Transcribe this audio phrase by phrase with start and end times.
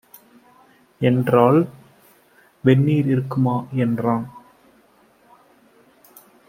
[0.99, 1.67] என்றாள்.
[2.63, 3.65] "வெந்நீர் இருக்குமா"
[3.71, 4.31] என்றான்.